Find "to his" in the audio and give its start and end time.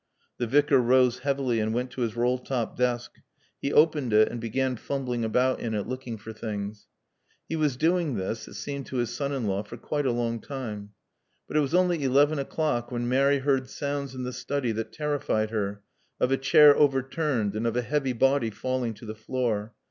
1.91-2.15, 8.87-9.11